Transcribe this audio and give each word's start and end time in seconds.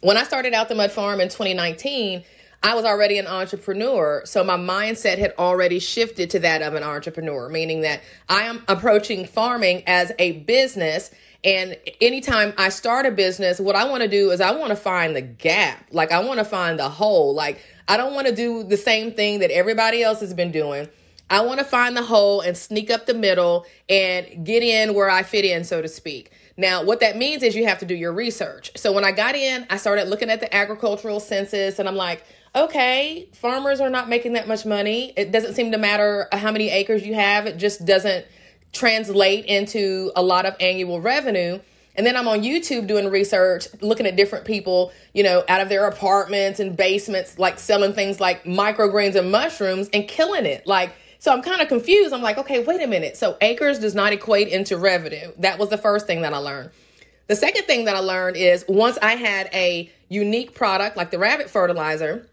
When 0.00 0.16
I 0.16 0.22
started 0.22 0.54
out 0.54 0.68
the 0.68 0.76
Mud 0.76 0.92
Farm 0.92 1.20
in 1.20 1.28
2019, 1.28 2.22
I 2.62 2.74
was 2.76 2.84
already 2.84 3.18
an 3.18 3.26
entrepreneur. 3.26 4.22
So 4.26 4.44
my 4.44 4.56
mindset 4.56 5.18
had 5.18 5.34
already 5.38 5.80
shifted 5.80 6.30
to 6.30 6.38
that 6.40 6.62
of 6.62 6.74
an 6.74 6.84
entrepreneur, 6.84 7.48
meaning 7.48 7.80
that 7.80 8.00
I 8.28 8.42
am 8.42 8.62
approaching 8.68 9.26
farming 9.26 9.82
as 9.88 10.12
a 10.20 10.40
business. 10.40 11.10
And 11.42 11.76
anytime 12.00 12.54
I 12.58 12.68
start 12.68 13.06
a 13.06 13.10
business, 13.10 13.58
what 13.58 13.74
I 13.74 13.88
want 13.88 14.04
to 14.04 14.08
do 14.08 14.30
is 14.30 14.40
I 14.40 14.52
want 14.52 14.70
to 14.70 14.76
find 14.76 15.16
the 15.16 15.22
gap. 15.22 15.88
Like 15.90 16.12
I 16.12 16.20
want 16.24 16.38
to 16.38 16.44
find 16.44 16.78
the 16.78 16.88
hole. 16.88 17.34
Like 17.34 17.60
I 17.88 17.96
don't 17.96 18.14
want 18.14 18.28
to 18.28 18.34
do 18.34 18.62
the 18.62 18.76
same 18.76 19.12
thing 19.12 19.40
that 19.40 19.50
everybody 19.50 20.04
else 20.04 20.20
has 20.20 20.32
been 20.32 20.52
doing. 20.52 20.88
I 21.30 21.40
want 21.40 21.58
to 21.58 21.64
find 21.64 21.96
the 21.96 22.02
hole 22.02 22.40
and 22.40 22.56
sneak 22.56 22.90
up 22.90 23.06
the 23.06 23.14
middle 23.14 23.66
and 23.88 24.46
get 24.46 24.62
in 24.62 24.94
where 24.94 25.10
I 25.10 25.24
fit 25.24 25.44
in, 25.44 25.64
so 25.64 25.82
to 25.82 25.88
speak. 25.88 26.30
Now, 26.58 26.82
what 26.82 26.98
that 27.00 27.16
means 27.16 27.44
is 27.44 27.54
you 27.54 27.66
have 27.66 27.78
to 27.78 27.86
do 27.86 27.94
your 27.94 28.12
research. 28.12 28.72
So 28.76 28.92
when 28.92 29.04
I 29.04 29.12
got 29.12 29.36
in, 29.36 29.64
I 29.70 29.76
started 29.76 30.08
looking 30.08 30.28
at 30.28 30.40
the 30.40 30.52
agricultural 30.54 31.20
census 31.20 31.78
and 31.78 31.88
I'm 31.88 31.94
like, 31.94 32.24
okay, 32.54 33.28
farmers 33.32 33.80
are 33.80 33.88
not 33.88 34.08
making 34.08 34.32
that 34.32 34.48
much 34.48 34.66
money. 34.66 35.12
It 35.16 35.30
doesn't 35.30 35.54
seem 35.54 35.70
to 35.70 35.78
matter 35.78 36.26
how 36.32 36.50
many 36.50 36.68
acres 36.68 37.06
you 37.06 37.14
have, 37.14 37.46
it 37.46 37.58
just 37.58 37.86
doesn't 37.86 38.26
translate 38.72 39.44
into 39.44 40.10
a 40.16 40.22
lot 40.22 40.46
of 40.46 40.56
annual 40.58 41.00
revenue. 41.00 41.60
And 41.94 42.04
then 42.04 42.16
I'm 42.16 42.26
on 42.26 42.40
YouTube 42.40 42.88
doing 42.88 43.08
research, 43.08 43.68
looking 43.80 44.06
at 44.06 44.16
different 44.16 44.44
people, 44.44 44.92
you 45.14 45.22
know, 45.22 45.44
out 45.48 45.60
of 45.60 45.68
their 45.68 45.86
apartments 45.86 46.58
and 46.58 46.76
basements, 46.76 47.38
like 47.38 47.60
selling 47.60 47.92
things 47.92 48.20
like 48.20 48.44
microgreens 48.44 49.14
and 49.14 49.30
mushrooms 49.30 49.88
and 49.92 50.08
killing 50.08 50.44
it. 50.44 50.66
Like, 50.66 50.92
so 51.18 51.32
I'm 51.32 51.42
kind 51.42 51.60
of 51.60 51.68
confused. 51.68 52.14
I'm 52.14 52.22
like, 52.22 52.38
okay, 52.38 52.62
wait 52.62 52.82
a 52.82 52.86
minute. 52.86 53.16
So 53.16 53.36
acres 53.40 53.78
does 53.78 53.94
not 53.94 54.12
equate 54.12 54.48
into 54.48 54.76
revenue. 54.76 55.32
That 55.38 55.58
was 55.58 55.68
the 55.68 55.78
first 55.78 56.06
thing 56.06 56.22
that 56.22 56.32
I 56.32 56.38
learned. 56.38 56.70
The 57.26 57.36
second 57.36 57.64
thing 57.64 57.84
that 57.84 57.96
I 57.96 58.00
learned 58.00 58.36
is 58.36 58.64
once 58.68 58.98
I 59.02 59.16
had 59.16 59.50
a 59.52 59.90
unique 60.08 60.54
product 60.54 60.96
like 60.96 61.10
the 61.10 61.18
rabbit 61.18 61.50
fertilizer, 61.50 62.26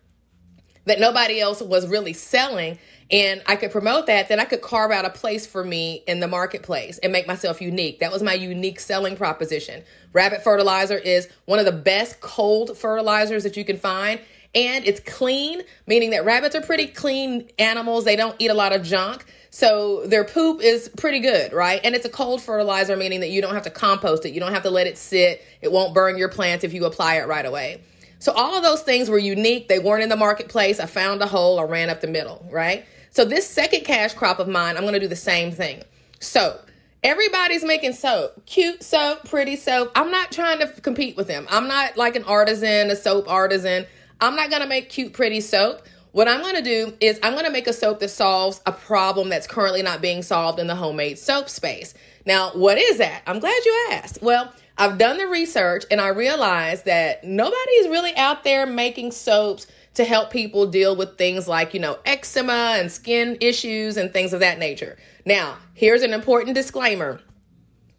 that 0.85 0.99
nobody 0.99 1.41
else 1.41 1.61
was 1.61 1.87
really 1.87 2.13
selling 2.13 2.77
and 3.11 3.43
I 3.45 3.55
could 3.55 3.71
promote 3.71 4.07
that, 4.07 4.29
then 4.29 4.39
I 4.39 4.45
could 4.45 4.61
carve 4.61 4.91
out 4.91 5.05
a 5.05 5.11
place 5.11 5.45
for 5.45 5.63
me 5.63 6.03
in 6.07 6.19
the 6.21 6.27
marketplace 6.27 6.97
and 6.99 7.11
make 7.11 7.27
myself 7.27 7.61
unique. 7.61 7.99
That 7.99 8.11
was 8.11 8.23
my 8.23 8.33
unique 8.33 8.79
selling 8.79 9.15
proposition. 9.15 9.83
Rabbit 10.11 10.43
fertilizer 10.43 10.97
is 10.97 11.27
one 11.45 11.59
of 11.59 11.65
the 11.65 11.71
best 11.71 12.19
cold 12.19 12.75
fertilizers 12.77 13.43
that 13.43 13.57
you 13.57 13.65
can 13.65 13.77
find. 13.77 14.19
And 14.55 14.87
it's 14.87 15.01
clean, 15.01 15.61
meaning 15.85 16.11
that 16.11 16.23
rabbits 16.23 16.55
are 16.55 16.61
pretty 16.61 16.87
clean 16.87 17.49
animals. 17.59 18.05
They 18.05 18.15
don't 18.15 18.35
eat 18.39 18.49
a 18.49 18.53
lot 18.53 18.73
of 18.73 18.83
junk. 18.83 19.25
So 19.49 20.05
their 20.07 20.23
poop 20.23 20.61
is 20.61 20.89
pretty 20.97 21.19
good, 21.19 21.53
right? 21.53 21.81
And 21.83 21.93
it's 21.93 22.05
a 22.05 22.09
cold 22.09 22.41
fertilizer, 22.41 22.95
meaning 22.95 23.19
that 23.19 23.29
you 23.29 23.41
don't 23.41 23.53
have 23.53 23.63
to 23.63 23.69
compost 23.69 24.25
it. 24.25 24.33
You 24.33 24.39
don't 24.39 24.53
have 24.53 24.63
to 24.63 24.69
let 24.69 24.87
it 24.87 24.97
sit. 24.97 25.43
It 25.61 25.71
won't 25.71 25.93
burn 25.93 26.17
your 26.17 26.29
plants 26.29 26.63
if 26.63 26.73
you 26.73 26.85
apply 26.85 27.15
it 27.15 27.27
right 27.27 27.45
away. 27.45 27.81
So 28.19 28.31
all 28.31 28.55
of 28.55 28.63
those 28.63 28.81
things 28.81 29.09
were 29.09 29.19
unique. 29.19 29.67
They 29.67 29.79
weren't 29.79 30.03
in 30.03 30.09
the 30.09 30.15
marketplace. 30.15 30.79
I 30.79 30.85
found 30.85 31.21
a 31.21 31.27
hole. 31.27 31.59
I 31.59 31.63
ran 31.63 31.89
up 31.89 32.01
the 32.01 32.07
middle, 32.07 32.45
right? 32.49 32.85
So 33.11 33.25
this 33.25 33.47
second 33.47 33.83
cash 33.83 34.13
crop 34.13 34.39
of 34.39 34.47
mine, 34.47 34.77
I'm 34.77 34.83
going 34.83 34.93
to 34.93 34.99
do 34.99 35.07
the 35.07 35.15
same 35.15 35.51
thing. 35.51 35.83
So 36.19 36.59
Everybody's 37.05 37.63
making 37.63 37.93
soap. 37.93 38.47
Cute 38.47 38.81
soap, 38.81 39.29
pretty 39.29 39.57
soap. 39.57 39.91
I'm 39.93 40.09
not 40.09 40.31
trying 40.31 40.57
to 40.57 40.67
compete 40.81 41.15
with 41.15 41.27
them. 41.27 41.45
I'm 41.51 41.67
not 41.67 41.97
like 41.97 42.15
an 42.15 42.23
artisan, 42.23 42.89
a 42.89 42.95
soap 42.95 43.29
artisan. 43.29 43.85
I'm 44.19 44.35
not 44.35 44.49
to 44.61 44.67
make 44.67 44.89
cute, 44.89 45.13
pretty 45.13 45.41
soap. 45.41 45.81
What 46.11 46.29
I'm 46.29 46.41
to 46.55 46.61
do 46.61 46.93
is 47.01 47.19
I'm 47.21 47.33
to 47.45 47.51
make 47.51 47.67
a 47.67 47.73
soap 47.73 47.99
that 47.99 48.09
solves 48.09 48.61
a 48.65 48.71
problem 48.71 49.27
that's 49.27 49.47
currently 49.47 49.81
not 49.81 50.01
being 50.01 50.21
solved 50.21 50.59
in 50.59 50.67
the 50.67 50.75
homemade 50.75 51.19
soap 51.19 51.49
space. 51.49 51.93
Now, 52.25 52.51
what 52.51 52.77
is 52.77 52.99
that? 52.99 53.21
I'm 53.27 53.39
glad 53.39 53.65
you 53.65 53.87
asked. 53.91 54.19
Well, 54.21 54.53
I've 54.77 54.97
done 54.97 55.17
the 55.17 55.27
research 55.27 55.83
and 55.91 55.99
I 55.99 56.07
realized 56.09 56.85
that 56.85 57.23
nobody 57.23 57.71
is 57.73 57.89
really 57.89 58.15
out 58.15 58.43
there 58.43 58.65
making 58.65 59.11
soaps 59.11 59.67
to 59.95 60.03
help 60.03 60.31
people 60.31 60.67
deal 60.67 60.95
with 60.95 61.17
things 61.17 61.47
like, 61.47 61.73
you 61.73 61.79
know, 61.79 61.97
eczema 62.05 62.75
and 62.77 62.91
skin 62.91 63.37
issues 63.41 63.97
and 63.97 64.11
things 64.11 64.33
of 64.33 64.41
that 64.41 64.59
nature. 64.59 64.97
Now, 65.25 65.57
here's 65.73 66.01
an 66.01 66.13
important 66.13 66.55
disclaimer 66.55 67.19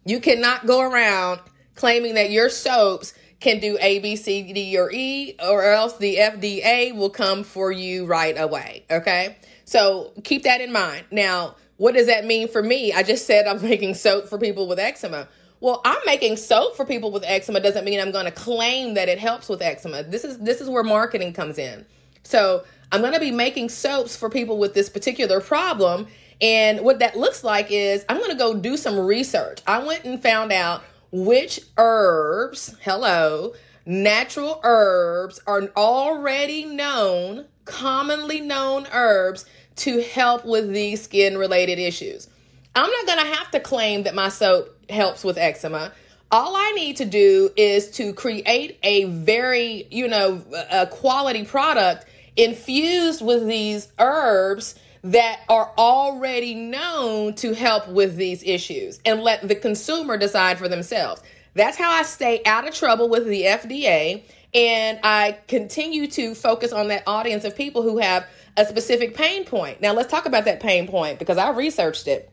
you 0.05 0.19
cannot 0.19 0.65
go 0.65 0.81
around 0.81 1.41
claiming 1.75 2.15
that 2.15 2.31
your 2.31 2.49
soaps 2.49 3.13
can 3.39 3.59
do 3.59 3.77
A, 3.79 3.99
B, 3.99 4.15
C, 4.15 4.51
D, 4.51 4.77
or 4.77 4.91
E, 4.91 5.35
or 5.43 5.63
else 5.63 5.97
the 5.97 6.15
FDA 6.15 6.95
will 6.95 7.09
come 7.09 7.43
for 7.43 7.71
you 7.71 8.05
right 8.05 8.35
away. 8.37 8.83
Okay. 8.89 9.37
So 9.65 10.13
keep 10.23 10.43
that 10.43 10.61
in 10.61 10.71
mind. 10.71 11.05
Now, 11.11 11.55
what 11.77 11.93
does 11.93 12.07
that 12.07 12.25
mean 12.25 12.47
for 12.47 12.63
me? 12.63 12.93
I 12.93 13.03
just 13.03 13.27
said 13.27 13.45
I'm 13.47 13.61
making 13.67 13.93
soap 13.95 14.27
for 14.27 14.37
people 14.37 14.67
with 14.67 14.79
eczema. 14.79 15.27
Well, 15.59 15.81
I'm 15.85 15.99
making 16.05 16.37
soap 16.37 16.75
for 16.75 16.85
people 16.85 17.11
with 17.11 17.23
eczema 17.25 17.59
doesn't 17.59 17.83
mean 17.83 17.99
I'm 17.99 18.11
going 18.11 18.25
to 18.25 18.31
claim 18.31 18.93
that 18.93 19.09
it 19.09 19.19
helps 19.19 19.49
with 19.49 19.61
eczema. 19.61 20.03
This 20.03 20.23
is 20.23 20.37
this 20.39 20.61
is 20.61 20.69
where 20.69 20.83
marketing 20.83 21.33
comes 21.33 21.57
in. 21.57 21.85
So, 22.23 22.63
I'm 22.91 23.01
going 23.01 23.13
to 23.13 23.19
be 23.19 23.31
making 23.31 23.69
soaps 23.69 24.15
for 24.15 24.29
people 24.29 24.57
with 24.57 24.73
this 24.73 24.87
particular 24.87 25.41
problem 25.41 26.07
and 26.41 26.81
what 26.81 26.99
that 26.99 27.17
looks 27.17 27.43
like 27.43 27.71
is 27.71 28.05
I'm 28.07 28.17
going 28.17 28.31
to 28.31 28.37
go 28.37 28.53
do 28.53 28.77
some 28.77 28.99
research. 28.99 29.61
I 29.65 29.83
went 29.83 30.05
and 30.05 30.21
found 30.21 30.51
out 30.51 30.83
which 31.11 31.59
herbs, 31.77 32.75
hello, 32.81 33.53
natural 33.85 34.59
herbs 34.63 35.39
are 35.47 35.69
already 35.75 36.65
known, 36.65 37.45
commonly 37.65 38.41
known 38.41 38.87
herbs 38.91 39.45
to 39.77 40.01
help 40.01 40.45
with 40.45 40.73
these 40.73 41.01
skin 41.01 41.37
related 41.37 41.79
issues. 41.79 42.27
I'm 42.75 42.89
not 42.89 43.05
going 43.05 43.25
to 43.25 43.35
have 43.35 43.51
to 43.51 43.59
claim 43.59 44.03
that 44.03 44.15
my 44.15 44.29
soap 44.29 44.75
helps 44.89 45.23
with 45.23 45.37
eczema. 45.37 45.91
All 46.29 46.55
I 46.55 46.71
need 46.73 46.97
to 46.97 47.05
do 47.05 47.49
is 47.55 47.89
to 47.91 48.13
create 48.13 48.77
a 48.83 49.05
very, 49.05 49.87
you 49.89 50.07
know, 50.07 50.43
a 50.71 50.85
quality 50.85 51.45
product 51.45 52.05
infused 52.35 53.25
with 53.25 53.47
these 53.47 53.87
herbs 53.97 54.75
that 55.03 55.41
are 55.49 55.71
already 55.77 56.55
known 56.55 57.33
to 57.35 57.53
help 57.53 57.87
with 57.87 58.15
these 58.15 58.43
issues 58.43 58.99
and 59.05 59.21
let 59.21 59.47
the 59.47 59.55
consumer 59.55 60.17
decide 60.17 60.57
for 60.57 60.67
themselves. 60.67 61.21
That's 61.53 61.77
how 61.77 61.89
I 61.89 62.03
stay 62.03 62.41
out 62.45 62.67
of 62.67 62.73
trouble 62.73 63.09
with 63.09 63.25
the 63.25 63.43
FDA 63.43 64.23
and 64.53 64.99
I 65.03 65.37
continue 65.47 66.07
to 66.07 66.33
focus 66.33 66.71
on 66.71 66.87
that 66.87 67.03
audience 67.05 67.43
of 67.43 67.55
people 67.55 67.81
who 67.81 67.97
have 67.97 68.27
a 68.55 68.65
specific 68.65 69.15
pain 69.15 69.45
point. 69.45 69.81
Now, 69.81 69.93
let's 69.93 70.09
talk 70.09 70.25
about 70.25 70.45
that 70.45 70.59
pain 70.59 70.87
point 70.87 71.19
because 71.19 71.37
I 71.37 71.49
researched 71.51 72.07
it. 72.07 72.31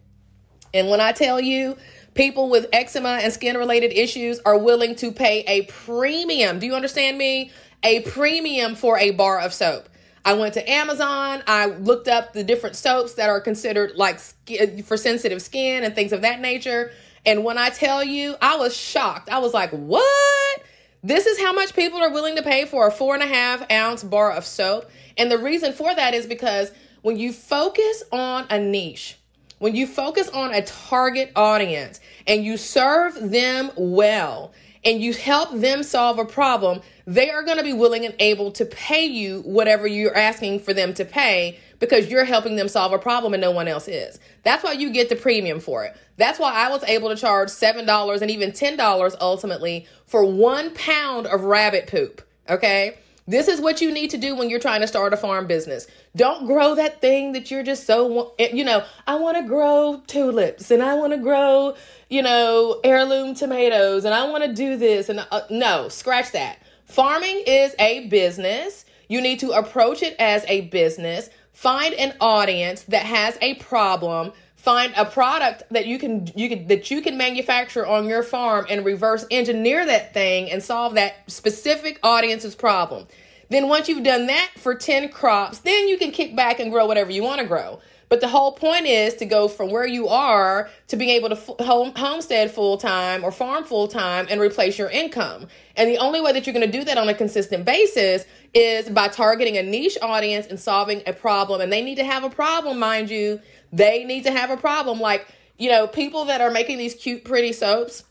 And 0.72 0.88
when 0.88 1.00
I 1.00 1.12
tell 1.12 1.40
you 1.40 1.76
people 2.14 2.48
with 2.48 2.66
eczema 2.72 3.20
and 3.22 3.32
skin 3.32 3.56
related 3.56 3.92
issues 3.92 4.40
are 4.40 4.56
willing 4.56 4.94
to 4.96 5.12
pay 5.12 5.40
a 5.46 5.62
premium, 5.62 6.58
do 6.58 6.66
you 6.66 6.74
understand 6.74 7.18
me? 7.18 7.50
A 7.82 8.00
premium 8.00 8.74
for 8.74 8.98
a 8.98 9.10
bar 9.10 9.40
of 9.40 9.52
soap. 9.52 9.88
I 10.24 10.34
went 10.34 10.54
to 10.54 10.70
Amazon. 10.70 11.42
I 11.46 11.66
looked 11.66 12.08
up 12.08 12.32
the 12.32 12.42
different 12.42 12.76
soaps 12.76 13.14
that 13.14 13.28
are 13.28 13.40
considered 13.40 13.92
like 13.96 14.20
uh, 14.50 14.82
for 14.84 14.96
sensitive 14.96 15.42
skin 15.42 15.84
and 15.84 15.94
things 15.94 16.12
of 16.12 16.22
that 16.22 16.40
nature. 16.40 16.92
And 17.26 17.44
when 17.44 17.58
I 17.58 17.70
tell 17.70 18.02
you, 18.02 18.36
I 18.40 18.56
was 18.56 18.76
shocked. 18.76 19.28
I 19.28 19.38
was 19.38 19.52
like, 19.52 19.70
what? 19.70 20.62
This 21.02 21.26
is 21.26 21.38
how 21.38 21.52
much 21.52 21.74
people 21.74 22.00
are 22.00 22.10
willing 22.10 22.36
to 22.36 22.42
pay 22.42 22.64
for 22.64 22.86
a 22.86 22.90
four 22.90 23.14
and 23.14 23.22
a 23.22 23.26
half 23.26 23.70
ounce 23.70 24.02
bar 24.02 24.32
of 24.32 24.44
soap. 24.46 24.90
And 25.18 25.30
the 25.30 25.38
reason 25.38 25.72
for 25.72 25.94
that 25.94 26.14
is 26.14 26.26
because 26.26 26.72
when 27.02 27.18
you 27.18 27.32
focus 27.32 28.02
on 28.10 28.46
a 28.48 28.58
niche, 28.58 29.18
when 29.58 29.74
you 29.74 29.86
focus 29.86 30.28
on 30.30 30.54
a 30.54 30.62
target 30.62 31.32
audience 31.36 32.00
and 32.26 32.44
you 32.44 32.56
serve 32.56 33.30
them 33.30 33.70
well 33.76 34.52
and 34.84 35.02
you 35.02 35.12
help 35.12 35.52
them 35.52 35.82
solve 35.82 36.18
a 36.18 36.24
problem, 36.24 36.80
they 37.06 37.30
are 37.30 37.42
going 37.42 37.58
to 37.58 37.64
be 37.64 37.72
willing 37.72 38.04
and 38.04 38.14
able 38.18 38.50
to 38.52 38.64
pay 38.64 39.04
you 39.04 39.40
whatever 39.42 39.86
you're 39.86 40.16
asking 40.16 40.60
for 40.60 40.74
them 40.74 40.94
to 40.94 41.04
pay 41.04 41.58
because 41.78 42.08
you're 42.08 42.24
helping 42.24 42.56
them 42.56 42.68
solve 42.68 42.92
a 42.92 42.98
problem 42.98 43.34
and 43.34 43.40
no 43.40 43.50
one 43.50 43.68
else 43.68 43.88
is. 43.88 44.18
That's 44.42 44.64
why 44.64 44.72
you 44.72 44.90
get 44.90 45.08
the 45.08 45.16
premium 45.16 45.60
for 45.60 45.84
it. 45.84 45.96
That's 46.16 46.38
why 46.38 46.52
I 46.52 46.70
was 46.70 46.82
able 46.84 47.08
to 47.08 47.16
charge 47.16 47.48
$7 47.48 48.22
and 48.22 48.30
even 48.30 48.52
$10 48.52 49.14
ultimately 49.20 49.86
for 50.06 50.24
one 50.24 50.72
pound 50.74 51.26
of 51.26 51.42
rabbit 51.42 51.86
poop. 51.86 52.22
Okay. 52.48 52.98
This 53.26 53.48
is 53.48 53.60
what 53.60 53.80
you 53.80 53.90
need 53.90 54.10
to 54.10 54.18
do 54.18 54.36
when 54.36 54.50
you're 54.50 54.60
trying 54.60 54.82
to 54.82 54.86
start 54.86 55.14
a 55.14 55.16
farm 55.16 55.46
business. 55.46 55.86
Don't 56.14 56.46
grow 56.46 56.74
that 56.74 57.00
thing 57.00 57.32
that 57.32 57.50
you're 57.50 57.62
just 57.62 57.86
so, 57.86 58.34
you 58.38 58.64
know, 58.64 58.84
I 59.06 59.14
want 59.14 59.38
to 59.38 59.44
grow 59.44 60.02
tulips 60.06 60.70
and 60.70 60.82
I 60.82 60.94
want 60.94 61.14
to 61.14 61.18
grow, 61.18 61.74
you 62.10 62.22
know, 62.22 62.80
heirloom 62.84 63.34
tomatoes 63.34 64.04
and 64.04 64.14
I 64.14 64.28
want 64.28 64.44
to 64.44 64.52
do 64.52 64.76
this. 64.76 65.08
And 65.08 65.26
uh, 65.30 65.40
no, 65.48 65.88
scratch 65.88 66.32
that. 66.32 66.58
Farming 66.84 67.44
is 67.46 67.74
a 67.78 68.08
business. 68.08 68.84
You 69.08 69.22
need 69.22 69.40
to 69.40 69.52
approach 69.52 70.02
it 70.02 70.16
as 70.18 70.44
a 70.46 70.62
business. 70.62 71.30
Find 71.52 71.94
an 71.94 72.14
audience 72.20 72.82
that 72.82 73.06
has 73.06 73.38
a 73.40 73.54
problem. 73.54 74.32
Find 74.64 74.94
a 74.96 75.04
product 75.04 75.64
that 75.72 75.84
you 75.84 75.98
can 75.98 76.26
you 76.34 76.48
can 76.48 76.66
that 76.68 76.90
you 76.90 77.02
can 77.02 77.18
manufacture 77.18 77.86
on 77.86 78.08
your 78.08 78.22
farm 78.22 78.64
and 78.70 78.82
reverse 78.82 79.26
engineer 79.30 79.84
that 79.84 80.14
thing 80.14 80.50
and 80.50 80.62
solve 80.62 80.94
that 80.94 81.30
specific 81.30 82.00
audience's 82.02 82.54
problem. 82.54 83.06
Then 83.50 83.68
once 83.68 83.90
you've 83.90 84.04
done 84.04 84.26
that 84.28 84.52
for 84.56 84.74
10 84.74 85.10
crops, 85.10 85.58
then 85.58 85.86
you 85.86 85.98
can 85.98 86.12
kick 86.12 86.34
back 86.34 86.60
and 86.60 86.72
grow 86.72 86.86
whatever 86.86 87.10
you 87.10 87.22
want 87.22 87.42
to 87.42 87.46
grow. 87.46 87.78
But 88.08 88.20
the 88.20 88.28
whole 88.28 88.52
point 88.52 88.86
is 88.86 89.14
to 89.16 89.26
go 89.26 89.48
from 89.48 89.70
where 89.70 89.86
you 89.86 90.08
are 90.08 90.70
to 90.88 90.96
being 90.96 91.10
able 91.10 91.30
to 91.30 91.36
f- 91.36 91.66
home, 91.66 91.92
homestead 91.96 92.50
full 92.50 92.76
time 92.76 93.24
or 93.24 93.32
farm 93.32 93.64
full 93.64 93.88
time 93.88 94.26
and 94.30 94.40
replace 94.40 94.78
your 94.78 94.88
income. 94.88 95.48
And 95.76 95.90
the 95.90 95.98
only 95.98 96.20
way 96.20 96.32
that 96.32 96.46
you're 96.46 96.54
going 96.54 96.70
to 96.70 96.78
do 96.78 96.84
that 96.84 96.96
on 96.96 97.08
a 97.08 97.14
consistent 97.14 97.64
basis 97.64 98.24
is 98.54 98.88
by 98.88 99.08
targeting 99.08 99.56
a 99.56 99.62
niche 99.62 99.98
audience 100.00 100.46
and 100.46 100.60
solving 100.60 101.02
a 101.06 101.12
problem. 101.12 101.60
And 101.60 101.72
they 101.72 101.82
need 101.82 101.96
to 101.96 102.04
have 102.04 102.24
a 102.24 102.30
problem, 102.30 102.78
mind 102.78 103.10
you. 103.10 103.40
They 103.74 104.04
need 104.04 104.24
to 104.24 104.30
have 104.30 104.50
a 104.50 104.56
problem. 104.56 105.00
Like, 105.00 105.26
you 105.58 105.68
know, 105.68 105.86
people 105.88 106.26
that 106.26 106.40
are 106.40 106.50
making 106.50 106.78
these 106.78 106.94
cute, 106.94 107.24
pretty 107.24 107.52
soaps 107.52 108.04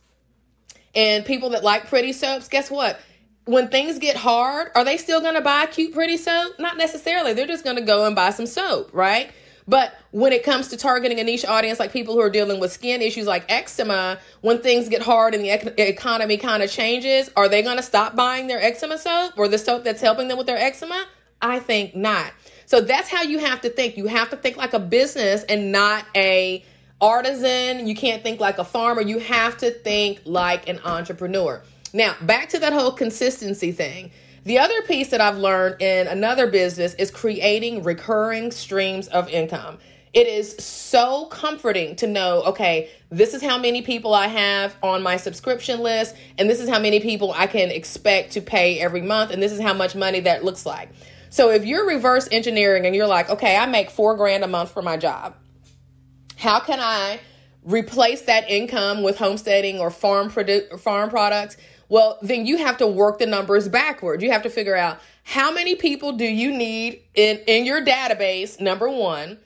and 0.94 1.26
people 1.26 1.52
that 1.52 1.64
like 1.64 1.88
pretty 1.88 2.12
soaps, 2.12 2.50
guess 2.50 2.70
what? 2.70 3.00
When 3.46 3.70
things 3.70 3.98
get 4.00 4.16
hard, 4.16 4.72
are 4.76 4.84
they 4.84 4.98
still 4.98 5.22
going 5.22 5.36
to 5.36 5.42
buy 5.42 5.66
cute, 5.68 5.94
pretty 5.94 6.18
soap? 6.18 6.60
Not 6.60 6.78
necessarily. 6.78 7.34
They're 7.34 7.48
just 7.48 7.64
going 7.64 7.78
to 7.78 7.82
go 7.82 8.06
and 8.06 8.16
buy 8.16 8.32
some 8.32 8.46
soap, 8.46 8.90
right? 8.94 9.32
But 9.66 9.94
when 10.12 10.34
it 10.34 10.44
comes 10.44 10.68
to 10.70 10.78
targeting 10.78 11.20
a 11.20 11.24
niche 11.24 11.46
audience 11.46 11.80
like 11.80 11.94
people 11.94 12.14
who 12.16 12.20
are 12.20 12.30
dealing 12.30 12.60
with 12.60 12.74
skin 12.74 13.02
issues 13.02 13.26
like 13.26 13.46
eczema, 13.50 14.20
when 14.42 14.60
things 14.60 14.90
get 14.90 15.02
hard 15.02 15.34
and 15.34 15.44
the 15.44 15.52
ec- 15.52 15.80
economy 15.80 16.36
kind 16.36 16.62
of 16.62 16.70
changes, 16.70 17.30
are 17.38 17.48
they 17.48 17.62
going 17.62 17.78
to 17.78 17.84
stop 17.84 18.16
buying 18.16 18.48
their 18.48 18.62
eczema 18.62 18.98
soap 18.98 19.34
or 19.38 19.48
the 19.48 19.58
soap 19.58 19.86
that's 19.86 20.02
helping 20.02 20.28
them 20.28 20.38
with 20.38 20.48
their 20.48 20.58
eczema? 20.58 21.06
I 21.42 21.60
think 21.60 21.96
not. 21.96 22.32
So 22.66 22.82
that's 22.82 23.10
how 23.10 23.24
you 23.24 23.40
have 23.40 23.62
to 23.62 23.70
think. 23.70 23.98
You 23.98 24.08
have 24.08 24.30
to 24.32 24.38
think 24.38 24.58
like 24.58 24.74
a 24.74 24.80
business 24.80 25.44
and 25.44 25.72
not 25.72 26.06
a 26.16 26.64
artisan. 27.02 27.88
You 27.88 27.96
can't 27.96 28.24
think 28.24 28.40
like 28.40 28.58
a 28.58 28.64
farmer. 28.64 29.02
You 29.02 29.20
have 29.20 29.58
to 29.58 29.72
think 29.72 30.22
like 30.26 30.68
an 30.70 30.80
entrepreneur. 30.84 31.62
Now, 31.94 32.16
back 32.22 32.50
to 32.50 32.60
that 32.60 32.74
whole 32.74 32.92
consistency 32.92 33.72
thing. 33.72 34.12
The 34.46 34.60
other 34.60 34.82
piece 34.82 35.10
that 35.10 35.22
I've 35.22 35.38
learned 35.38 35.82
in 35.82 36.08
another 36.08 36.48
business 36.48 36.94
is 36.96 37.12
creating 37.12 37.84
recurring 37.84 38.52
streams 38.52 39.08
of 39.08 39.30
income. 39.30 39.78
It 40.14 40.28
is 40.28 40.56
so 40.58 41.26
comforting 41.26 41.96
to 41.98 42.08
know, 42.08 42.44
okay, 42.44 42.90
this 43.10 43.34
is 43.34 43.42
how 43.42 43.58
many 43.58 43.82
people 43.82 44.14
I 44.14 44.28
have 44.28 44.76
on 44.84 45.02
my 45.02 45.18
subscription 45.18 45.80
list, 45.80 46.16
and 46.38 46.50
this 46.50 46.60
is 46.60 46.70
how 46.70 46.78
many 46.78 47.00
people 47.00 47.34
I 47.34 47.48
can 47.48 47.72
expect 47.72 48.34
to 48.34 48.42
pay 48.42 48.80
every 48.80 49.02
month, 49.02 49.32
and 49.32 49.42
this 49.42 49.52
is 49.52 49.60
how 49.60 49.74
much 49.74 49.96
money 49.96 50.20
that 50.20 50.44
looks 50.44 50.66
like. 50.66 50.90
So 51.34 51.50
if 51.50 51.66
you're 51.66 51.88
reverse 51.88 52.28
engineering 52.32 52.86
and 52.86 52.96
you're 52.96 53.08
like, 53.08 53.28
okay, 53.28 53.58
I 53.58 53.66
make 53.66 53.90
four 53.90 54.16
grand 54.16 54.44
a 54.44 54.48
month 54.48 54.70
for 54.70 54.84
my 54.84 54.98
job, 54.98 55.34
how 56.38 56.60
can 56.60 56.80
I 56.80 57.22
replace 57.64 58.22
that 58.22 58.48
income 58.52 59.02
with 59.02 59.18
homesteading 59.18 59.80
or 59.80 59.90
farm 59.90 60.30
produ- 60.30 60.80
farm 60.80 61.10
products? 61.10 61.58
Well, 61.90 62.20
then 62.22 62.46
you 62.46 62.58
have 62.58 62.78
to 62.78 62.86
work 62.86 63.18
the 63.18 63.26
numbers 63.26 63.68
backward. 63.68 64.22
You 64.22 64.30
have 64.30 64.44
to 64.44 64.50
figure 64.52 64.76
out 64.76 65.00
how 65.24 65.52
many 65.52 65.74
people 65.74 66.12
do 66.12 66.24
you 66.24 66.56
need 66.56 67.02
in, 67.16 67.40
in 67.48 67.66
your 67.66 67.84
database, 67.84 68.62
number 68.62 68.88
one. 68.88 69.40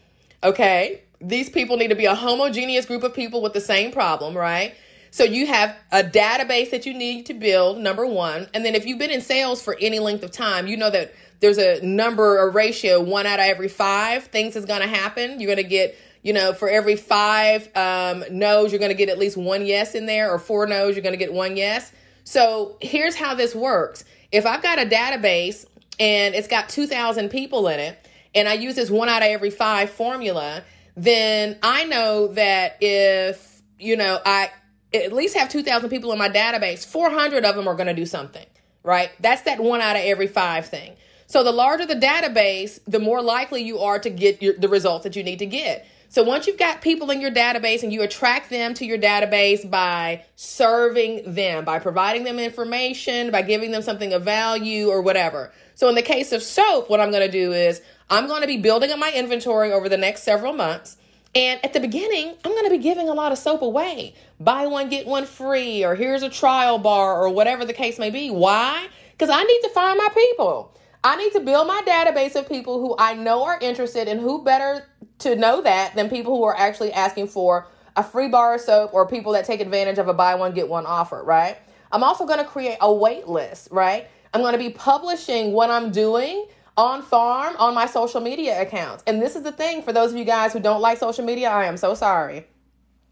Okay. 0.43 1.03
These 1.21 1.49
people 1.49 1.77
need 1.77 1.87
to 1.87 1.95
be 1.95 2.03
a 2.03 2.15
homogeneous 2.15 2.85
group 2.85 3.03
of 3.03 3.13
people 3.13 3.41
with 3.41 3.53
the 3.53 3.61
same 3.61 3.93
problem, 3.93 4.35
right? 4.35 4.75
So 5.09 5.23
you 5.23 5.47
have 5.47 5.75
a 5.91 6.03
database 6.03 6.69
that 6.71 6.85
you 6.85 6.93
need 6.93 7.27
to 7.27 7.33
build, 7.33 7.77
number 7.77 8.05
one. 8.05 8.47
And 8.53 8.65
then 8.65 8.75
if 8.75 8.85
you've 8.85 8.99
been 8.99 9.09
in 9.09 9.21
sales 9.21 9.61
for 9.61 9.77
any 9.79 9.99
length 9.99 10.23
of 10.23 10.31
time, 10.31 10.67
you 10.67 10.77
know 10.77 10.89
that 10.89 11.13
there's 11.39 11.57
a 11.57 11.85
number, 11.85 12.39
a 12.39 12.49
ratio, 12.49 13.01
one 13.01 13.25
out 13.25 13.39
of 13.39 13.45
every 13.45 13.67
five 13.67 14.25
things 14.25 14.55
is 14.55 14.65
going 14.65 14.81
to 14.81 14.87
happen. 14.87 15.39
You're 15.39 15.53
going 15.53 15.63
to 15.63 15.69
get, 15.69 15.95
you 16.23 16.33
know, 16.33 16.53
for 16.53 16.69
every 16.69 16.95
five 16.95 17.69
um, 17.75 18.23
no's, 18.31 18.71
you're 18.71 18.79
going 18.79 18.91
to 18.91 18.97
get 18.97 19.09
at 19.09 19.17
least 19.17 19.37
one 19.37 19.65
yes 19.65 19.95
in 19.95 20.05
there, 20.05 20.31
or 20.31 20.39
four 20.39 20.65
no's, 20.65 20.95
you're 20.95 21.03
going 21.03 21.13
to 21.13 21.19
get 21.19 21.33
one 21.33 21.55
yes. 21.55 21.91
So 22.23 22.77
here's 22.81 23.15
how 23.15 23.35
this 23.35 23.53
works. 23.53 24.03
If 24.31 24.45
I've 24.45 24.61
got 24.61 24.79
a 24.79 24.85
database 24.85 25.65
and 25.99 26.35
it's 26.35 26.47
got 26.47 26.69
2,000 26.69 27.29
people 27.29 27.67
in 27.67 27.79
it, 27.79 28.07
and 28.35 28.47
I 28.47 28.53
use 28.53 28.75
this 28.75 28.89
one 28.89 29.09
out 29.09 29.21
of 29.21 29.29
every 29.29 29.49
five 29.49 29.89
formula, 29.89 30.63
then 30.95 31.57
I 31.63 31.85
know 31.85 32.27
that 32.33 32.77
if, 32.81 33.61
you 33.79 33.95
know, 33.95 34.19
I 34.25 34.49
at 34.93 35.13
least 35.13 35.37
have 35.37 35.49
2,000 35.49 35.89
people 35.89 36.11
in 36.11 36.19
my 36.19 36.29
database, 36.29 36.85
400 36.85 37.45
of 37.45 37.55
them 37.55 37.67
are 37.67 37.75
going 37.75 37.87
to 37.87 37.93
do 37.93 38.05
something, 38.05 38.45
right? 38.83 39.09
That's 39.19 39.43
that 39.43 39.59
one 39.59 39.81
out 39.81 39.95
of 39.95 40.01
every 40.03 40.27
five 40.27 40.67
thing. 40.67 40.95
So 41.27 41.43
the 41.43 41.51
larger 41.51 41.85
the 41.85 41.95
database, 41.95 42.79
the 42.87 42.99
more 42.99 43.21
likely 43.21 43.61
you 43.61 43.79
are 43.79 43.99
to 43.99 44.09
get 44.09 44.41
your, 44.41 44.53
the 44.53 44.69
results 44.69 45.03
that 45.03 45.15
you 45.15 45.23
need 45.23 45.39
to 45.39 45.45
get. 45.45 45.85
So 46.09 46.23
once 46.23 46.47
you've 46.47 46.57
got 46.57 46.81
people 46.81 47.11
in 47.11 47.19
your 47.19 47.31
database 47.31 47.83
and 47.83 47.91
you 47.91 48.01
attract 48.01 48.49
them 48.49 48.73
to 48.75 48.85
your 48.85 48.97
database 48.97 49.69
by 49.69 50.23
serving 50.37 51.33
them, 51.33 51.65
by 51.65 51.79
providing 51.79 52.23
them 52.23 52.39
information, 52.39 53.29
by 53.29 53.41
giving 53.41 53.71
them 53.71 53.81
something 53.81 54.13
of 54.13 54.23
value 54.23 54.87
or 54.87 55.01
whatever. 55.01 55.51
So 55.75 55.89
in 55.89 55.95
the 55.95 56.01
case 56.01 56.31
of 56.31 56.41
soap, 56.41 56.89
what 56.89 57.01
I'm 57.01 57.11
going 57.11 57.29
to 57.29 57.31
do 57.31 57.51
is 57.51 57.81
I'm 58.09 58.27
going 58.27 58.41
to 58.41 58.47
be 58.47 58.57
building 58.57 58.91
up 58.91 58.99
my 58.99 59.11
inventory 59.13 59.73
over 59.73 59.89
the 59.89 59.97
next 59.97 60.23
several 60.23 60.53
months. 60.53 60.95
And 61.35 61.63
at 61.63 61.73
the 61.73 61.81
beginning, 61.81 62.35
I'm 62.45 62.51
going 62.53 62.63
to 62.63 62.71
be 62.71 62.77
giving 62.77 63.09
a 63.09 63.13
lot 63.13 63.33
of 63.33 63.37
soap 63.37 63.61
away. 63.61 64.15
Buy 64.39 64.65
one, 64.65 64.87
get 64.87 65.05
one 65.05 65.25
free, 65.25 65.83
or 65.83 65.93
here's 65.93 66.23
a 66.23 66.29
trial 66.29 66.79
bar, 66.79 67.21
or 67.21 67.29
whatever 67.29 67.65
the 67.65 67.73
case 67.73 67.99
may 67.99 68.09
be. 68.09 68.31
Why? 68.31 68.87
Because 69.11 69.29
I 69.29 69.43
need 69.43 69.59
to 69.63 69.69
find 69.69 69.97
my 69.97 70.07
people. 70.13 70.73
I 71.07 71.15
need 71.15 71.31
to 71.31 71.39
build 71.39 71.67
my 71.67 71.81
database 71.87 72.35
of 72.35 72.49
people 72.49 72.81
who 72.81 72.93
I 72.99 73.13
know 73.13 73.45
are 73.45 73.57
interested, 73.61 74.09
and 74.09 74.19
who 74.19 74.43
better 74.43 74.85
to 75.19 75.37
know 75.37 75.61
that 75.61 75.95
than 75.95 76.09
people 76.09 76.35
who 76.35 76.43
are 76.43 76.57
actually 76.57 76.91
asking 76.91 77.29
for 77.29 77.65
a 77.95 78.03
free 78.03 78.27
bar 78.27 78.55
of 78.55 78.59
soap 78.59 78.93
or 78.93 79.07
people 79.07 79.31
that 79.31 79.45
take 79.45 79.61
advantage 79.61 79.99
of 79.99 80.09
a 80.09 80.13
buy 80.13 80.35
one, 80.35 80.53
get 80.53 80.67
one 80.67 80.85
offer, 80.85 81.23
right? 81.23 81.59
I'm 81.93 82.03
also 82.03 82.25
going 82.25 82.39
to 82.39 82.45
create 82.45 82.77
a 82.81 82.93
wait 82.93 83.25
list, 83.25 83.69
right? 83.71 84.09
I'm 84.33 84.41
going 84.41 84.51
to 84.51 84.59
be 84.59 84.69
publishing 84.69 85.53
what 85.53 85.69
I'm 85.69 85.93
doing 85.93 86.45
on 86.75 87.01
farm 87.01 87.55
on 87.57 87.73
my 87.73 87.85
social 87.85 88.19
media 88.19 88.61
accounts. 88.61 89.01
And 89.07 89.21
this 89.21 89.37
is 89.37 89.43
the 89.43 89.53
thing 89.53 89.83
for 89.83 89.93
those 89.93 90.11
of 90.11 90.17
you 90.17 90.25
guys 90.25 90.51
who 90.51 90.59
don't 90.59 90.81
like 90.81 90.97
social 90.97 91.23
media, 91.23 91.49
I 91.49 91.67
am 91.67 91.77
so 91.77 91.93
sorry. 91.93 92.47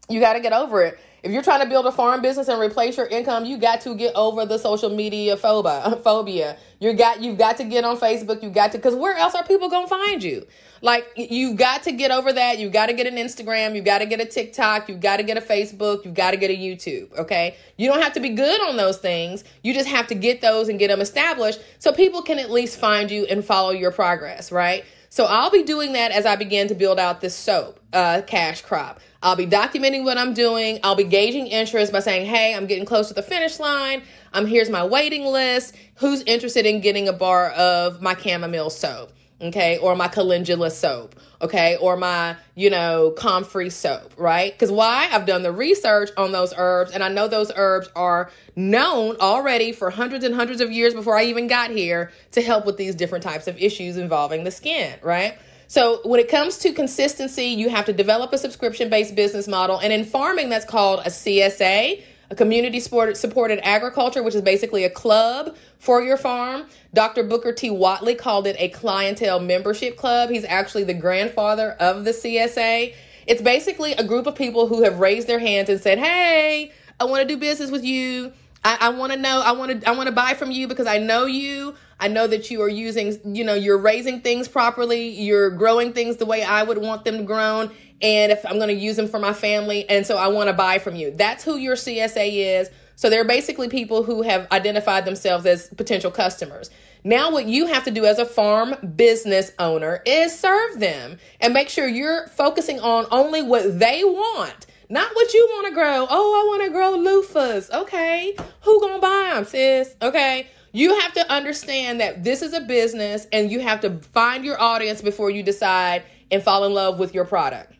You 0.08 0.20
got 0.20 0.34
to 0.34 0.40
get 0.40 0.52
over 0.52 0.82
it. 0.82 0.98
If 1.22 1.32
you're 1.32 1.42
trying 1.42 1.62
to 1.62 1.68
build 1.68 1.86
a 1.86 1.92
farm 1.92 2.22
business 2.22 2.46
and 2.46 2.60
replace 2.60 2.96
your 2.96 3.06
income, 3.06 3.44
you 3.44 3.58
got 3.58 3.80
to 3.80 3.96
get 3.96 4.14
over 4.14 4.46
the 4.46 4.58
social 4.58 4.90
media 4.90 5.36
phobia. 5.36 5.98
Phobia. 6.04 6.56
You 6.78 6.92
got 6.92 7.20
you've 7.20 7.38
got 7.38 7.56
to 7.56 7.64
get 7.64 7.84
on 7.84 7.96
Facebook. 7.96 8.44
You 8.44 8.50
got 8.50 8.70
to 8.72 8.78
because 8.78 8.94
where 8.94 9.16
else 9.16 9.34
are 9.34 9.42
people 9.42 9.68
gonna 9.68 9.88
find 9.88 10.22
you? 10.22 10.46
Like 10.82 11.04
you've 11.16 11.56
got 11.56 11.82
to 11.84 11.92
get 11.92 12.12
over 12.12 12.32
that. 12.32 12.58
You've 12.58 12.72
got 12.72 12.86
to 12.86 12.92
get 12.92 13.08
an 13.08 13.16
Instagram. 13.16 13.74
You've 13.74 13.84
got 13.84 13.98
to 13.98 14.06
get 14.06 14.20
a 14.20 14.24
TikTok. 14.24 14.88
You've 14.88 15.00
got 15.00 15.16
to 15.16 15.24
get 15.24 15.36
a 15.36 15.40
Facebook. 15.40 16.04
You've 16.04 16.14
got 16.14 16.30
to 16.30 16.36
get 16.36 16.50
a 16.50 16.56
YouTube. 16.56 17.12
Okay. 17.18 17.56
You 17.76 17.88
don't 17.88 18.02
have 18.02 18.12
to 18.12 18.20
be 18.20 18.28
good 18.28 18.60
on 18.60 18.76
those 18.76 18.98
things. 18.98 19.42
You 19.64 19.74
just 19.74 19.88
have 19.88 20.06
to 20.08 20.14
get 20.14 20.42
those 20.42 20.68
and 20.68 20.78
get 20.78 20.88
them 20.88 21.00
established 21.00 21.60
so 21.80 21.92
people 21.92 22.22
can 22.22 22.38
at 22.38 22.52
least 22.52 22.78
find 22.78 23.10
you 23.10 23.24
and 23.24 23.44
follow 23.44 23.70
your 23.70 23.90
progress. 23.90 24.52
Right. 24.52 24.84
So 25.08 25.24
I'll 25.24 25.50
be 25.50 25.62
doing 25.62 25.94
that 25.94 26.12
as 26.12 26.26
I 26.26 26.36
begin 26.36 26.68
to 26.68 26.74
build 26.74 27.00
out 27.00 27.20
this 27.20 27.34
soap 27.34 27.80
uh, 27.92 28.22
cash 28.26 28.60
crop. 28.60 29.00
I'll 29.26 29.34
be 29.34 29.44
documenting 29.44 30.04
what 30.04 30.16
I'm 30.16 30.34
doing. 30.34 30.78
I'll 30.84 30.94
be 30.94 31.02
gauging 31.02 31.48
interest 31.48 31.92
by 31.92 31.98
saying, 31.98 32.26
hey, 32.26 32.54
I'm 32.54 32.66
getting 32.66 32.84
close 32.84 33.08
to 33.08 33.14
the 33.14 33.24
finish 33.24 33.58
line. 33.58 34.02
Um, 34.32 34.46
here's 34.46 34.70
my 34.70 34.84
waiting 34.84 35.24
list. 35.24 35.74
Who's 35.96 36.22
interested 36.22 36.64
in 36.64 36.80
getting 36.80 37.08
a 37.08 37.12
bar 37.12 37.50
of 37.50 38.00
my 38.00 38.14
chamomile 38.14 38.70
soap? 38.70 39.10
Okay, 39.40 39.78
or 39.78 39.96
my 39.96 40.06
calendula 40.06 40.70
soap, 40.70 41.16
okay, 41.42 41.76
or 41.76 41.96
my, 41.96 42.36
you 42.54 42.70
know, 42.70 43.10
comfrey 43.18 43.68
soap, 43.68 44.14
right? 44.16 44.52
Because 44.52 44.70
why? 44.70 45.08
I've 45.12 45.26
done 45.26 45.42
the 45.42 45.52
research 45.52 46.08
on 46.16 46.32
those 46.32 46.54
herbs 46.56 46.92
and 46.92 47.02
I 47.02 47.08
know 47.08 47.28
those 47.28 47.52
herbs 47.54 47.88
are 47.94 48.30
known 48.54 49.16
already 49.20 49.72
for 49.72 49.90
hundreds 49.90 50.24
and 50.24 50.34
hundreds 50.34 50.62
of 50.62 50.70
years 50.70 50.94
before 50.94 51.18
I 51.18 51.24
even 51.24 51.48
got 51.48 51.70
here 51.70 52.12
to 52.30 52.40
help 52.40 52.64
with 52.64 52.78
these 52.78 52.94
different 52.94 53.24
types 53.24 53.46
of 53.46 53.58
issues 53.58 53.98
involving 53.98 54.44
the 54.44 54.50
skin, 54.50 54.94
right? 55.02 55.36
So, 55.68 56.00
when 56.04 56.20
it 56.20 56.28
comes 56.28 56.58
to 56.58 56.72
consistency, 56.72 57.46
you 57.46 57.68
have 57.68 57.86
to 57.86 57.92
develop 57.92 58.32
a 58.32 58.38
subscription 58.38 58.88
based 58.88 59.14
business 59.14 59.48
model. 59.48 59.78
And 59.78 59.92
in 59.92 60.04
farming, 60.04 60.48
that's 60.48 60.64
called 60.64 61.00
a 61.00 61.08
CSA, 61.08 62.02
a 62.30 62.34
community 62.34 62.80
supported 62.80 63.60
agriculture, 63.66 64.22
which 64.22 64.34
is 64.34 64.42
basically 64.42 64.84
a 64.84 64.90
club 64.90 65.56
for 65.78 66.02
your 66.02 66.16
farm. 66.16 66.66
Dr. 66.94 67.22
Booker 67.22 67.52
T. 67.52 67.70
Whatley 67.70 68.16
called 68.16 68.46
it 68.46 68.56
a 68.58 68.68
clientele 68.70 69.40
membership 69.40 69.96
club. 69.96 70.30
He's 70.30 70.44
actually 70.44 70.84
the 70.84 70.94
grandfather 70.94 71.72
of 71.80 72.04
the 72.04 72.12
CSA. 72.12 72.94
It's 73.26 73.42
basically 73.42 73.92
a 73.92 74.04
group 74.04 74.26
of 74.26 74.34
people 74.34 74.68
who 74.68 74.82
have 74.82 75.00
raised 75.00 75.26
their 75.26 75.38
hands 75.40 75.68
and 75.68 75.80
said, 75.80 75.98
Hey, 75.98 76.72
I 77.00 77.04
want 77.04 77.22
to 77.22 77.28
do 77.28 77.38
business 77.38 77.70
with 77.70 77.84
you. 77.84 78.32
I, 78.64 78.78
I 78.80 78.88
want 78.90 79.12
to 79.12 79.18
know, 79.18 79.40
I 79.40 79.52
want 79.52 79.80
to, 79.80 79.88
I 79.88 79.92
want 79.92 80.08
to 80.08 80.12
buy 80.14 80.34
from 80.34 80.50
you 80.50 80.66
because 80.68 80.86
I 80.86 80.98
know 80.98 81.26
you. 81.26 81.74
I 81.98 82.08
know 82.08 82.26
that 82.26 82.50
you 82.50 82.60
are 82.62 82.68
using, 82.68 83.18
you 83.34 83.44
know, 83.44 83.54
you're 83.54 83.78
raising 83.78 84.20
things 84.20 84.48
properly. 84.48 85.08
You're 85.08 85.50
growing 85.50 85.92
things 85.92 86.16
the 86.16 86.26
way 86.26 86.42
I 86.42 86.62
would 86.62 86.78
want 86.78 87.04
them 87.04 87.24
grown 87.24 87.72
and 88.02 88.30
if 88.30 88.44
I'm 88.44 88.56
going 88.56 88.68
to 88.68 88.74
use 88.74 88.96
them 88.96 89.08
for 89.08 89.18
my 89.18 89.32
family. 89.32 89.88
And 89.88 90.06
so 90.06 90.16
I 90.16 90.28
want 90.28 90.48
to 90.48 90.52
buy 90.52 90.78
from 90.78 90.96
you. 90.96 91.10
That's 91.10 91.42
who 91.42 91.56
your 91.56 91.76
CSA 91.76 92.60
is. 92.60 92.70
So 92.96 93.10
they're 93.10 93.24
basically 93.24 93.68
people 93.68 94.02
who 94.02 94.22
have 94.22 94.46
identified 94.52 95.04
themselves 95.04 95.46
as 95.46 95.68
potential 95.68 96.10
customers. 96.10 96.70
Now, 97.04 97.30
what 97.30 97.46
you 97.46 97.66
have 97.66 97.84
to 97.84 97.90
do 97.90 98.04
as 98.04 98.18
a 98.18 98.24
farm 98.24 98.74
business 98.96 99.52
owner 99.58 100.02
is 100.04 100.36
serve 100.36 100.80
them 100.80 101.18
and 101.40 101.54
make 101.54 101.68
sure 101.68 101.86
you're 101.86 102.26
focusing 102.28 102.80
on 102.80 103.06
only 103.12 103.42
what 103.42 103.78
they 103.78 104.02
want, 104.02 104.66
not 104.88 105.14
what 105.14 105.32
you 105.32 105.46
want 105.52 105.68
to 105.68 105.74
grow. 105.74 106.06
Oh, 106.08 106.08
I 106.10 106.48
want 106.48 106.64
to 106.64 106.70
grow 106.70 106.96
loofahs. 106.98 107.70
Okay, 107.82 108.34
who 108.62 108.80
gonna 108.80 108.98
buy 108.98 109.34
them, 109.34 109.44
sis? 109.44 109.94
Okay, 110.02 110.48
you 110.76 111.00
have 111.00 111.14
to 111.14 111.32
understand 111.32 112.00
that 112.00 112.22
this 112.22 112.42
is 112.42 112.52
a 112.52 112.60
business 112.60 113.26
and 113.32 113.50
you 113.50 113.60
have 113.60 113.80
to 113.80 113.98
find 114.12 114.44
your 114.44 114.60
audience 114.60 115.00
before 115.00 115.30
you 115.30 115.42
decide 115.42 116.02
and 116.30 116.42
fall 116.42 116.64
in 116.64 116.74
love 116.74 116.98
with 116.98 117.14
your 117.14 117.24
product. 117.24 117.72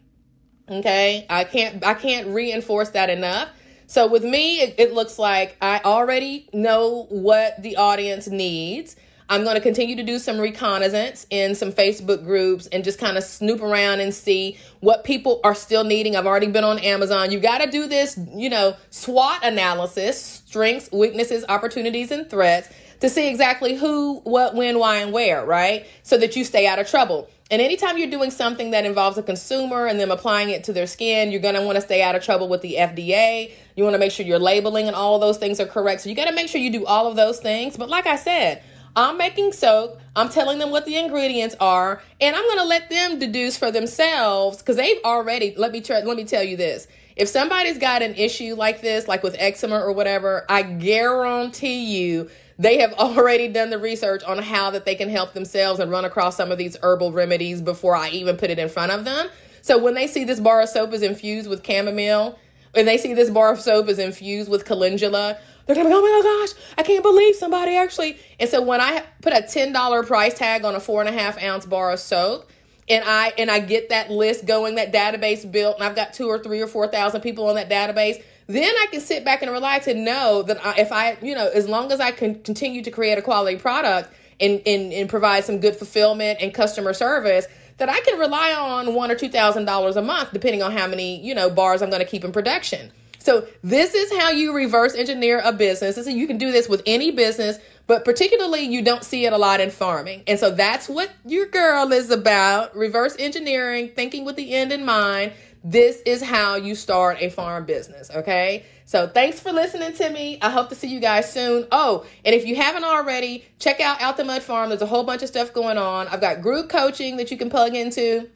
Okay? 0.66 1.26
I 1.28 1.44
can't 1.44 1.84
I 1.84 1.92
can't 1.92 2.28
reinforce 2.28 2.88
that 2.90 3.10
enough. 3.10 3.50
So 3.86 4.06
with 4.06 4.24
me, 4.24 4.60
it, 4.60 4.76
it 4.78 4.94
looks 4.94 5.18
like 5.18 5.58
I 5.60 5.82
already 5.84 6.48
know 6.54 7.06
what 7.10 7.62
the 7.62 7.76
audience 7.76 8.28
needs. 8.28 8.96
I'm 9.28 9.42
going 9.42 9.56
to 9.56 9.60
continue 9.60 9.96
to 9.96 10.02
do 10.02 10.18
some 10.18 10.38
reconnaissance 10.38 11.26
in 11.30 11.54
some 11.54 11.72
Facebook 11.72 12.24
groups 12.24 12.66
and 12.68 12.82
just 12.82 12.98
kind 12.98 13.18
of 13.18 13.24
snoop 13.24 13.60
around 13.60 14.00
and 14.00 14.14
see 14.14 14.56
what 14.80 15.04
people 15.04 15.40
are 15.44 15.54
still 15.54 15.84
needing. 15.84 16.16
I've 16.16 16.26
already 16.26 16.46
been 16.46 16.64
on 16.64 16.78
Amazon. 16.78 17.30
You 17.32 17.40
got 17.40 17.58
to 17.58 17.70
do 17.70 17.88
this, 17.88 18.18
you 18.34 18.48
know, 18.48 18.76
SWOT 18.90 19.40
analysis, 19.42 20.22
strengths, 20.46 20.90
weaknesses, 20.92 21.44
opportunities, 21.48 22.12
and 22.12 22.30
threats 22.30 22.68
to 23.00 23.08
see 23.08 23.28
exactly 23.28 23.76
who, 23.76 24.20
what, 24.20 24.54
when, 24.54 24.78
why, 24.78 24.96
and 24.96 25.12
where, 25.12 25.44
right? 25.44 25.86
So 26.02 26.18
that 26.18 26.36
you 26.36 26.44
stay 26.44 26.66
out 26.66 26.78
of 26.78 26.88
trouble. 26.88 27.28
And 27.50 27.62
anytime 27.62 27.96
you're 27.96 28.10
doing 28.10 28.30
something 28.30 28.72
that 28.72 28.84
involves 28.84 29.18
a 29.18 29.22
consumer 29.22 29.86
and 29.86 30.00
them 30.00 30.10
applying 30.10 30.50
it 30.50 30.64
to 30.64 30.72
their 30.72 30.86
skin, 30.86 31.30
you're 31.30 31.40
going 31.40 31.54
to 31.54 31.62
want 31.62 31.76
to 31.76 31.80
stay 31.80 32.02
out 32.02 32.16
of 32.16 32.24
trouble 32.24 32.48
with 32.48 32.60
the 32.62 32.74
FDA. 32.74 33.52
You 33.76 33.84
want 33.84 33.94
to 33.94 33.98
make 33.98 34.10
sure 34.10 34.26
your 34.26 34.40
labeling 34.40 34.88
and 34.88 34.96
all 34.96 35.18
those 35.18 35.38
things 35.38 35.60
are 35.60 35.66
correct. 35.66 36.00
So 36.00 36.08
you 36.08 36.16
got 36.16 36.24
to 36.24 36.34
make 36.34 36.48
sure 36.48 36.60
you 36.60 36.72
do 36.72 36.84
all 36.86 37.06
of 37.06 37.14
those 37.14 37.38
things. 37.38 37.76
But 37.76 37.88
like 37.88 38.06
I 38.06 38.16
said, 38.16 38.64
I'm 38.96 39.18
making 39.18 39.52
soap. 39.52 40.00
I'm 40.16 40.30
telling 40.30 40.58
them 40.58 40.70
what 40.70 40.86
the 40.86 40.96
ingredients 40.96 41.54
are, 41.60 42.02
and 42.18 42.34
I'm 42.34 42.42
going 42.44 42.58
to 42.58 42.64
let 42.64 42.88
them 42.88 43.18
deduce 43.18 43.56
for 43.56 43.70
themselves 43.70 44.58
because 44.58 44.76
they've 44.76 44.98
already. 45.04 45.54
Let 45.54 45.70
me 45.70 45.82
try. 45.82 46.00
Let 46.00 46.16
me 46.16 46.24
tell 46.24 46.42
you 46.42 46.56
this: 46.56 46.88
if 47.14 47.28
somebody's 47.28 47.76
got 47.76 48.00
an 48.00 48.14
issue 48.14 48.54
like 48.54 48.80
this, 48.80 49.06
like 49.06 49.22
with 49.22 49.36
eczema 49.38 49.78
or 49.78 49.92
whatever, 49.92 50.46
I 50.48 50.62
guarantee 50.62 51.84
you 51.84 52.30
they 52.58 52.78
have 52.78 52.92
already 52.98 53.48
done 53.48 53.70
the 53.70 53.78
research 53.78 54.22
on 54.24 54.38
how 54.38 54.70
that 54.70 54.84
they 54.84 54.94
can 54.94 55.08
help 55.08 55.32
themselves 55.32 55.80
and 55.80 55.90
run 55.90 56.04
across 56.04 56.36
some 56.36 56.50
of 56.50 56.58
these 56.58 56.76
herbal 56.82 57.12
remedies 57.12 57.60
before 57.62 57.96
I 57.96 58.10
even 58.10 58.36
put 58.36 58.50
it 58.50 58.58
in 58.58 58.68
front 58.68 58.92
of 58.92 59.04
them. 59.04 59.28
So 59.62 59.78
when 59.78 59.94
they 59.94 60.06
see 60.06 60.24
this 60.24 60.40
bar 60.40 60.60
of 60.60 60.68
soap 60.68 60.92
is 60.92 61.02
infused 61.02 61.48
with 61.48 61.66
chamomile, 61.66 62.38
and 62.74 62.86
they 62.86 62.98
see 62.98 63.14
this 63.14 63.30
bar 63.30 63.52
of 63.52 63.60
soap 63.60 63.88
is 63.88 63.98
infused 63.98 64.50
with 64.50 64.64
calendula, 64.64 65.38
they're 65.66 65.74
gonna 65.74 65.88
be, 65.88 65.94
oh 65.94 66.00
my 66.00 66.46
gosh, 66.46 66.74
I 66.78 66.82
can't 66.82 67.02
believe 67.02 67.34
somebody 67.34 67.74
actually. 67.74 68.18
And 68.38 68.48
so 68.48 68.62
when 68.62 68.80
I 68.80 69.02
put 69.22 69.32
a 69.32 69.42
ten 69.42 69.72
dollar 69.72 70.04
price 70.04 70.34
tag 70.34 70.64
on 70.64 70.74
a 70.76 70.80
four 70.80 71.00
and 71.00 71.08
a 71.08 71.12
half 71.12 71.42
ounce 71.42 71.66
bar 71.66 71.90
of 71.90 71.98
soap, 71.98 72.50
and 72.88 73.02
I 73.04 73.32
and 73.36 73.50
I 73.50 73.58
get 73.58 73.88
that 73.88 74.10
list 74.10 74.46
going, 74.46 74.76
that 74.76 74.92
database 74.92 75.50
built, 75.50 75.76
and 75.76 75.84
I've 75.84 75.96
got 75.96 76.14
two 76.14 76.28
or 76.28 76.38
three 76.38 76.60
or 76.60 76.68
four 76.68 76.86
thousand 76.86 77.22
people 77.22 77.48
on 77.48 77.56
that 77.56 77.68
database, 77.68 78.22
then 78.46 78.72
I 78.80 78.86
can 78.90 79.00
sit 79.00 79.24
back 79.24 79.42
and 79.42 79.50
relax 79.50 79.86
and 79.86 80.04
know 80.04 80.42
that 80.42 80.58
if 80.78 80.92
I, 80.92 81.16
you 81.22 81.34
know, 81.34 81.48
as 81.48 81.68
long 81.68 81.90
as 81.92 82.00
I 82.00 82.12
can 82.12 82.42
continue 82.42 82.82
to 82.82 82.90
create 82.90 83.18
a 83.18 83.22
quality 83.22 83.56
product 83.58 84.12
and 84.40 84.60
and, 84.66 84.92
and 84.92 85.08
provide 85.08 85.44
some 85.44 85.58
good 85.60 85.76
fulfillment 85.76 86.38
and 86.40 86.54
customer 86.54 86.92
service, 86.92 87.46
that 87.78 87.88
I 87.88 88.00
can 88.00 88.18
rely 88.18 88.52
on 88.52 88.94
one 88.94 89.10
or 89.10 89.16
two 89.16 89.28
thousand 89.28 89.64
dollars 89.64 89.96
a 89.96 90.02
month, 90.02 90.32
depending 90.32 90.62
on 90.62 90.72
how 90.72 90.86
many 90.86 91.20
you 91.20 91.34
know 91.34 91.50
bars 91.50 91.82
I'm 91.82 91.90
going 91.90 92.02
to 92.02 92.08
keep 92.08 92.24
in 92.24 92.32
production. 92.32 92.92
So 93.18 93.44
this 93.64 93.92
is 93.92 94.16
how 94.16 94.30
you 94.30 94.54
reverse 94.54 94.94
engineer 94.94 95.42
a 95.44 95.52
business. 95.52 95.96
So 95.96 96.08
you 96.08 96.28
can 96.28 96.38
do 96.38 96.52
this 96.52 96.68
with 96.68 96.80
any 96.86 97.10
business, 97.10 97.58
but 97.88 98.04
particularly 98.04 98.60
you 98.60 98.82
don't 98.82 99.02
see 99.02 99.26
it 99.26 99.32
a 99.32 99.36
lot 99.36 99.60
in 99.60 99.70
farming. 99.70 100.22
And 100.28 100.38
so 100.38 100.52
that's 100.52 100.88
what 100.88 101.10
your 101.24 101.46
girl 101.46 101.92
is 101.92 102.12
about. 102.12 102.76
Reverse 102.76 103.16
engineering, 103.18 103.90
thinking 103.96 104.24
with 104.24 104.36
the 104.36 104.54
end 104.54 104.70
in 104.70 104.84
mind. 104.84 105.32
This 105.68 106.00
is 106.06 106.22
how 106.22 106.54
you 106.54 106.76
start 106.76 107.16
a 107.18 107.28
farm 107.28 107.64
business, 107.64 108.08
okay? 108.14 108.64
So 108.84 109.08
thanks 109.08 109.40
for 109.40 109.50
listening 109.50 109.94
to 109.94 110.10
me. 110.10 110.38
I 110.40 110.48
hope 110.48 110.68
to 110.68 110.76
see 110.76 110.86
you 110.86 111.00
guys 111.00 111.32
soon. 111.32 111.66
Oh, 111.72 112.06
and 112.24 112.36
if 112.36 112.46
you 112.46 112.54
haven't 112.54 112.84
already, 112.84 113.44
check 113.58 113.80
out 113.80 114.00
Out 114.00 114.16
the 114.16 114.22
Mud 114.22 114.44
Farm. 114.44 114.68
There's 114.68 114.80
a 114.80 114.86
whole 114.86 115.02
bunch 115.02 115.24
of 115.24 115.28
stuff 115.28 115.52
going 115.52 115.76
on. 115.76 116.06
I've 116.06 116.20
got 116.20 116.40
group 116.40 116.68
coaching 116.68 117.16
that 117.16 117.32
you 117.32 117.36
can 117.36 117.50
plug 117.50 117.74
into 117.74 118.30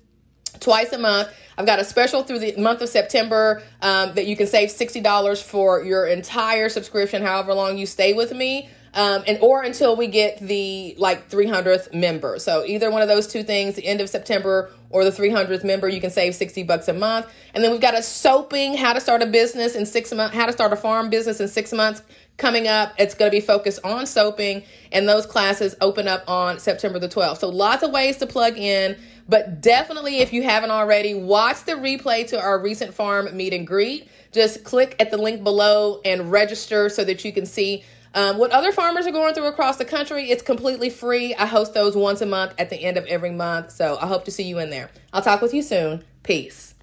twice 0.59 0.93
a 0.93 0.99
month. 0.99 1.29
I've 1.57 1.67
got 1.67 1.79
a 1.79 1.85
special 1.85 2.25
through 2.25 2.41
the 2.41 2.57
month 2.57 2.83
of 2.83 2.89
September 2.89 3.63
um, 3.81 4.13
that 4.15 4.27
you 4.27 4.37
can 4.37 4.49
save 4.49 4.71
$60 4.71 5.41
for 5.41 5.85
your 5.85 6.09
entire 6.09 6.69
subscription, 6.69 7.23
however 7.23 7.55
long 7.55 7.79
you 7.79 7.87
stay 7.87 8.13
with 8.13 8.33
me. 8.33 8.69
Um, 8.93 9.23
and 9.27 9.39
or 9.41 9.63
until 9.63 9.95
we 9.97 10.09
get 10.09 10.41
the 10.41 10.97
like 10.99 11.31
300th 11.31 11.95
member. 11.95 12.39
So 12.39 12.65
either 12.65 12.91
one 12.91 13.03
of 13.03 13.09
those 13.09 13.29
two 13.29 13.45
things, 13.45 13.77
the 13.77 13.87
end 13.87 14.01
of 14.01 14.09
September 14.09 14.71
or 14.91 15.05
the 15.05 15.13
300th 15.13 15.63
member, 15.63 15.89
you 15.89 16.01
can 16.01 16.11
save 16.11 16.35
60 16.35 16.65
bucks 16.65 16.89
a 16.89 16.93
month. 16.93 17.27
And 17.55 17.63
then 17.63 17.71
we've 17.71 17.81
got 17.81 17.95
a 17.95 18.03
soaping, 18.03 18.77
how 18.77 18.93
to 18.93 19.01
start 19.01 19.23
a 19.23 19.27
business 19.27 19.77
in 19.77 19.87
six 19.87 20.13
months, 20.13 20.35
how 20.35 20.47
to 20.47 20.53
start 20.53 20.73
a 20.73 20.77
farm 20.77 21.09
business 21.09 21.41
in 21.41 21.47
six 21.47 21.73
months 21.73 22.03
coming 22.37 22.67
up. 22.67 22.93
It's 22.99 23.15
going 23.15 23.31
to 23.31 23.37
be 23.37 23.41
focused 23.41 23.79
on 23.85 24.07
soaping, 24.07 24.65
and 24.91 25.09
those 25.09 25.27
classes 25.27 25.77
open 25.81 26.09
up 26.09 26.25
on 26.29 26.59
September 26.59 26.99
the 26.99 27.09
12th. 27.09 27.39
So 27.39 27.49
lots 27.49 27.85
of 27.85 27.93
ways 27.93 28.17
to 28.17 28.27
plug 28.27 28.59
in. 28.59 28.97
But 29.29 29.61
definitely, 29.61 30.19
if 30.19 30.33
you 30.33 30.43
haven't 30.43 30.73
already, 30.73 31.15
watch 31.15 31.65
the 31.65 31.73
replay 31.73 32.27
to 32.29 32.41
our 32.41 32.61
recent 32.61 32.93
farm 32.93 33.29
meet 33.37 33.53
and 33.53 33.65
greet. 33.65 34.09
Just 34.33 34.65
click 34.65 34.97
at 34.99 35.13
the 35.13 35.19
link 35.19 35.45
below 35.45 36.01
and 36.05 36.33
register 36.33 36.89
so 36.89 37.05
that 37.05 37.25
you 37.25 37.33
can 37.33 37.47
see 37.47 37.85
um, 38.15 38.39
what 38.39 38.51
other 38.51 38.73
farmers 38.73 39.07
are 39.07 39.13
going 39.13 39.35
through 39.35 39.47
across 39.47 39.77
the 39.77 39.85
country. 39.85 40.31
It's 40.31 40.43
completely 40.43 40.91
free. 40.91 41.35
I 41.35 41.47
host 41.47 41.75
those 41.75 41.97
once 41.97 42.21
a 42.21 42.27
month 42.27 42.55
at 42.59 42.71
the 42.71 42.77
end 42.77 42.97
of 42.97 43.05
every 43.07 43.31
month. 43.31 43.71
So 43.71 43.99
I 44.01 44.07
hope 44.07 44.25
to 44.25 44.31
see 44.31 44.45
you 44.45 44.59
in 44.59 44.71
there. 44.71 44.91
I'll 45.13 45.23
talk 45.23 45.41
with 45.41 45.55
you 45.55 45.63
soon. 45.63 46.05
Peace. 46.23 46.75